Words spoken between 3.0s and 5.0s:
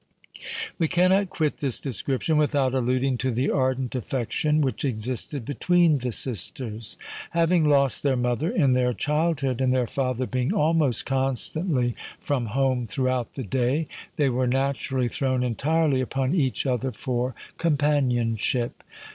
to the ardent affection which